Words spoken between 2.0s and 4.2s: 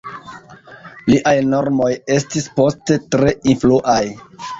estis poste tre influaj.